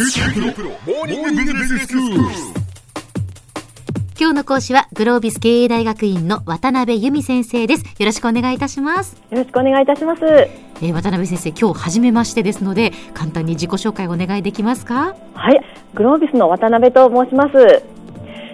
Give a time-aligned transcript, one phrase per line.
[0.00, 0.06] 今
[4.28, 7.84] 日の講師はグロービス経営大学院の渡辺由美先生です。
[7.98, 9.20] よろしくお願いいたします。
[9.28, 15.16] よろしくお願いいたします、えー、渡辺先生今日初めましてですので簡単に自己紹介お願いできますか？
[15.34, 15.60] はい。
[15.94, 17.82] グロービスの渡辺と申します。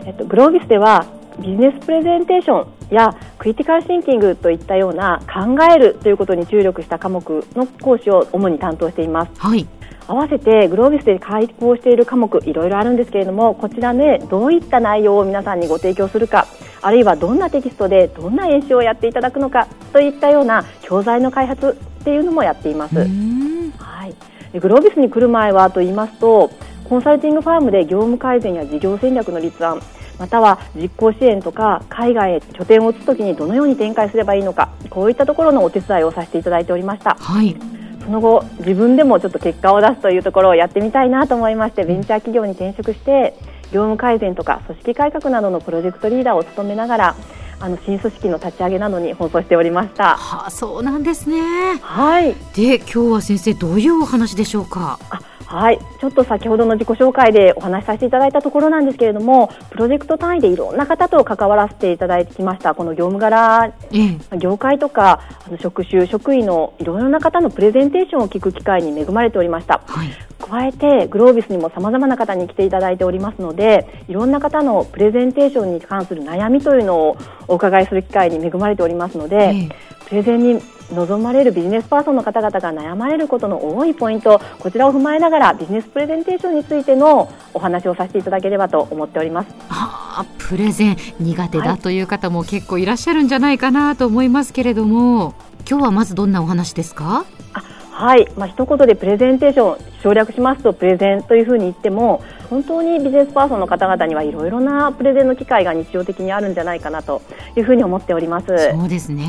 [0.06, 1.04] えっとグロービスでは
[1.40, 9.32] ビジネスプレゼンテーションやクリティカルシンキングといったような考えるということに注力した科目の講師を主に担当しています。
[9.36, 9.66] はい。
[10.07, 16.46] 合わせてグロービスで開講している科目いろいろあるんですけれどもこちらでどういった内容を皆さんにご提供するか
[16.82, 22.96] あるいはどんなテキストでどんな演習をやっていただくのかといったような教材の開発っていうのもやっています。
[23.79, 24.07] は
[24.53, 26.50] い、グロービスに来る前はと言いますと
[26.84, 29.81] コンサルティングファームで業務改善や事業戦略の立案
[30.18, 37.17] または実行支援とか海外へ拠点を移すときにどのように展開すればいいのかこういったところのお手伝いをさせていただいておりました。
[37.19, 37.73] はい
[38.05, 43.34] その後自分でもちょっと結果を出すというところをやってみたいなと思いましてベンチャー企業に転職して
[43.72, 47.17] 業務改善とか組織改革などのプロジェクトリーダーを務めながら
[47.61, 50.17] あの新組織の立ち上げなどに放送しておりました。
[50.17, 51.78] はあ、そうなんですね。
[51.81, 52.34] はい。
[52.55, 54.98] で、今日は先生どういうお話でしょうか？
[55.09, 55.21] あ、
[55.55, 70.08] はい、ちょっと先ほどの自己紹介でお話しさせていただいたところなんですけれどもプロジェクト単位でいろんな方と関わらせていただいてきましたこの業務柄、うん、業界とかあの職種職員のいろいろな方のプレゼンテーションを聞く機会に恵まれておりました、はい、
[70.47, 77.17] 加えてグロービスにもさまざまな方に来ていただいておりますのでいろんな方のプレゼンテーションに関する悩みというのを
[77.48, 79.69] お伺いする機会に恵まれておりますので、
[80.09, 89.48] プレゼンに望まれるビジネスパーソンの方々が悩まれることの多いポイントこちらを踏まえながらビジネスプレゼンテーションについてのお話をさせていただければと思っております。
[89.69, 95.34] はあ、プレゼン苦手だという方も結構いらっしゃるんじゃないかなと思いますけれども
[95.69, 97.25] 今日はまずどんなお話ですか？
[98.05, 107.22] はい、まあ一言でプレゼンテーション省略しますとプレゼンというふうに言っても本当にビジネスパーソンの方々にはいろいろなプレゼンの機会が日常的にあるんじゃないかなと
[107.56, 108.47] いうふうに思っております。
[108.47, 109.25] そうですね。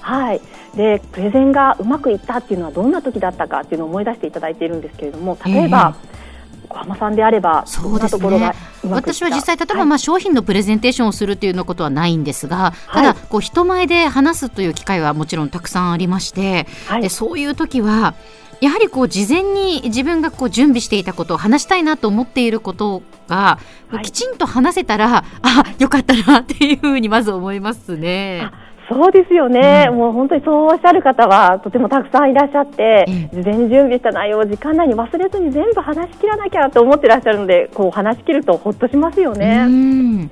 [0.00, 0.40] はい、
[0.76, 6.27] でプレゼンがうまくいったっていうのはどんな時だったかっていうのを思い出していただいているんですけれども例えば、えー、
[6.68, 8.52] 小浜さんであればそうですね。
[8.84, 18.14] 私は実際例えばまあ商品のプレゼンテーションをするというのことはないんですが、ただこう人前で話すという機会はもちろんたくさんありまして、はい、でそういう時は
[18.60, 23.58] やはりこう事前に自分がこう準備していたことを話したいなと思っていることが、
[24.02, 28.50] きちんと話せたらあよかったなっていうふうにまず思いますね。
[28.88, 39.64] そうですよね、うん、もう本当にそうおっしゃる方はとてもたくさんいらっしゃって、うん、事前に準備した内容を時間内に忘れずに全部話し切らなきゃと思ってらっしゃるのでこう話し切るとほっとしますよね。
[39.66, 40.30] うん。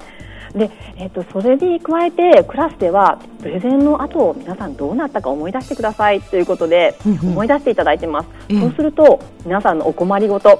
[0.56, 8.28] で、えーと、それに加えてクラスではプレゼンの後皆さんどうなったか思い出してくださいということで、思い出していただいてます、
[8.58, 10.58] そうすると皆さんのお困りごと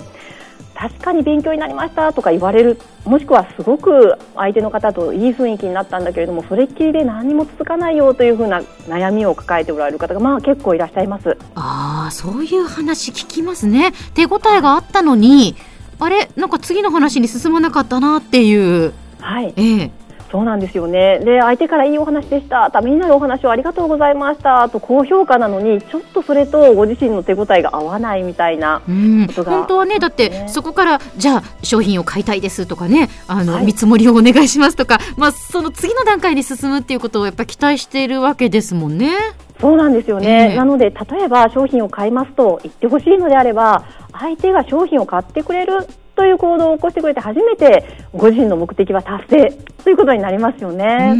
[0.79, 11.39] 確かに勉強になりましたとか言われるもしくはすごく相手の方といい雰囲気になったんだけれどもそれっきりで何も続かないよというふうな悩みを抱えておられる方がまあ結構いらっしゃいます。
[11.55, 13.93] ああそういう話聞きますね。
[14.15, 15.57] 手応えがあったのに
[15.99, 16.29] あれ？
[16.37, 18.93] なんか次の話に進まなかったなっていう。
[19.19, 19.91] はい、ええ
[20.37, 21.19] そうなんですよね。
[21.21, 22.71] で相手からいいお話でした。
[22.71, 24.69] ためになるお話をありがとうございました。
[24.69, 28.83] と高評価なのにちょっとそれとご自身の手応えが合わないみたいな
[29.27, 33.09] ことが、本当はねだってそこからじゃあ商品を買いたいですとかね。
[33.29, 39.13] あの、はい、見積もりをお願いしますとか、まあ、その次の段階に進むっていうことをやっぱり期待しているわけですもんね。
[39.59, 49.53] そうなんですよね、えー、なので例えば商品を買いますと言ってほしいのであれば相手が商品を買ってくれるという行動を起こしてくれて初めてご自身の目的は達成
[49.85, 51.15] ということになりますよね。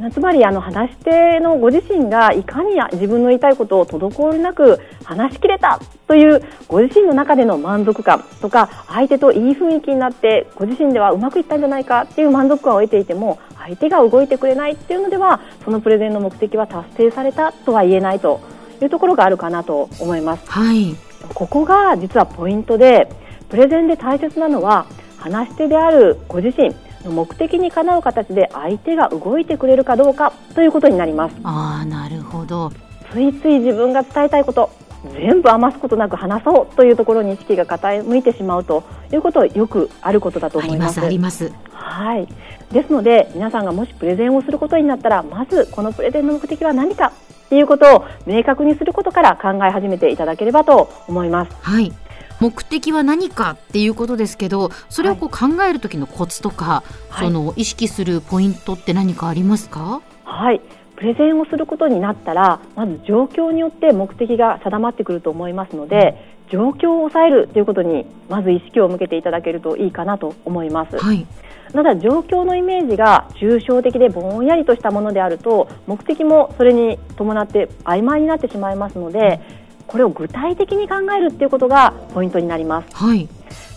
[0.00, 18.40] うん、つまりあの話し手のご自身がいかに自分の言いたいことを滞りなく話し切れたというご自身の中での満足感とか相手といい雰囲気になってご自身ではうまくいったんじゃないかっていう満足感を得ていても相手が動いてくれないっていうのではそのプレゼンの目的は達成されたとは言えないと
[18.82, 20.50] いうところがあるかなと思います。
[20.50, 20.94] はい、
[21.34, 23.08] ここが実はポイントで
[23.48, 24.86] プレゼンで大切なのは
[25.18, 26.74] 話し手であるご自身
[27.04, 31.36] の目的にかなう形で相手が動いてくれるかどうかということになります。
[31.42, 32.70] ああなるほど。
[33.12, 34.70] ついつい自分が伝えたいこと
[35.14, 38.82] 全部余すことなく話そうというところに意識が傾いてしまうと
[39.12, 41.52] いうことはよくあることだと思いますあります。
[41.72, 42.28] はい。
[42.72, 47.12] ですので皆さんがもしプレゼンをすることになったらまずこのプレゼンの目的は何か
[47.46, 51.56] っていうことを明確にすることから考え始めていただければと思います。
[51.62, 51.92] はい
[52.40, 60.02] 目的は何かっていうことですけどそれをこう考える時のコツとか、はい、その意識するポイントって何かありますか？
[60.24, 60.60] はい。
[60.96, 70.96] プレゼンをすることになったらまず状況によって目的が定まってくると思いますので状況を抑えるということにまず意識を向けていただけるといいかなと思います。
[70.98, 71.26] はい。
[71.72, 79.40] ただ状況のイメージが抽象的でぼんやりとしたものであると目的もそれに伴って曖昧になってしまいますので
[79.88, 83.22] これを具体的に考えるっていうことがポイントになります、はい、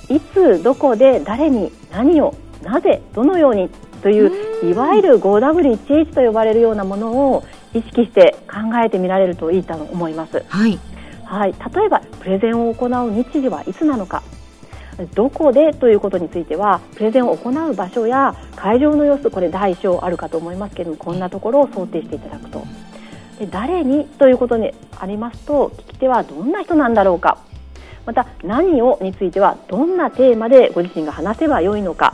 [0.09, 3.69] いつどこで誰に何をなぜどのように
[4.03, 7.43] といういわゆる 5W1H と呼ばれるようなものを
[7.73, 10.43] 意識して考えてみられるといいと思います。
[10.47, 10.77] はい、
[11.23, 14.21] はい、例えばプレゼンを行う日時はいつなのか。
[15.15, 22.63] どこでということについてはプレゼンを行う場所や会場の様子これ大小あるかと思いますけれどもこんなところを想定していただくと
[23.41, 27.39] で誰にということにありますと聞き手はどんな人なんだろうか。
[28.05, 32.13] また何をについてはどんなテーマでご自身が話せばよいのか。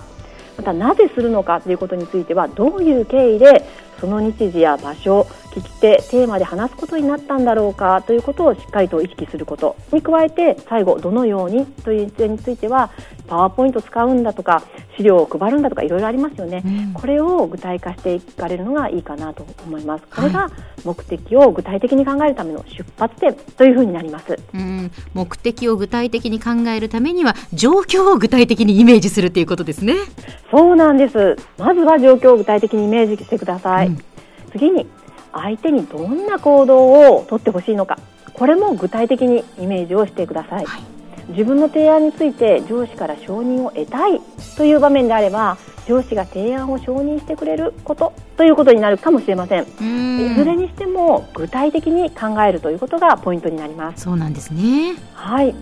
[0.55, 3.67] またなぜするのかということについてはどういう経緯で
[3.99, 12.91] その日時や場所聞き手テーマで話すことになったんだろうかということをしっかりと意識することに加えて最後どのようにという点については
[13.27, 14.63] パワーポイント使うんだとか
[14.95, 20.03] 資料を配るんだとかいろいろありますよね、うん、これを具体化していかれるのがいいかなと思います。
[20.07, 20.49] これが
[20.85, 29.95] 目的を具体的に考えるための出発点というふうになります、うん、目的を具体的に考えるためには状況を具体的にイメージするということですね。
[30.49, 31.35] そうなんです。
[31.57, 33.86] まずは状況を具体的にイメージしてください、うん、
[34.51, 34.87] 次に
[35.33, 37.99] 相手にどんな行動をとってほしいのか。
[38.33, 40.81] これも具体的にイメージをしてください、はい、
[41.29, 44.21] 自分の提案について上司から承認を得たい
[44.55, 45.57] という場面であれば
[45.87, 49.63] 上司が提案を承認してくれることということになるかもしれません。
[49.63, 54.03] いずれにしても具体的に考えるということがポイントになります。
[54.03, 54.95] そうなんですね。
[55.13, 55.55] はい。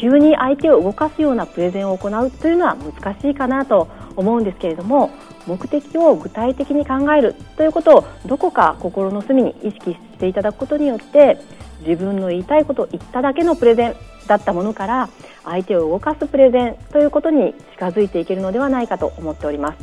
[0.00, 5.10] 急に相手を動かすようなプレゼンを行うというのは難しいかなと思うんですけれども
[5.50, 11.38] 目的を具体的に考えるということをどこか心の隅に意識していただくことによって
[11.80, 13.96] 自分の言いたいことを言っただけのプレゼン
[14.28, 15.08] だったものから
[15.42, 19.78] 相手を動かすプレゼンということに近づいていけるのではないかと思っております。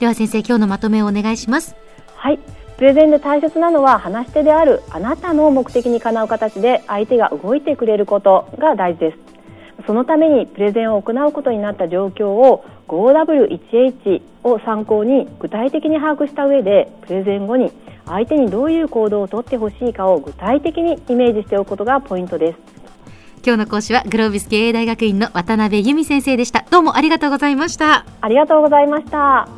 [0.00, 1.76] では先生今日のまとめをお願いします。
[2.16, 2.40] はい。
[2.76, 9.18] プレゼンで大切なのは話し手であるあなたの目的にかなう形で相手が動いてくれることが大事です。
[9.86, 17.70] そのためにプレゼンを行うことになった状況を 5W1H を参考に具体的に把握した上でプレゼン後に
[18.06, 22.58] 相手にどういう行動をとってほしいかを具体的にイメージしておくことがポイントです。
[23.44, 26.64] 今日の講師はグロービス経営大学院の渡辺由美先生でした。
[26.70, 28.04] どうもありがとうございました。
[28.20, 29.57] ありがとうございました